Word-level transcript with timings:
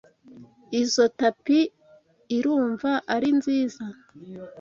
Izoi 0.81 1.11
tapi 1.19 1.59
irumva 2.37 2.91
ari 3.15 3.29
nziza. 3.37 3.83